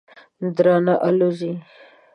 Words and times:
درنه 0.55 0.93
آلوځي. 1.07 1.51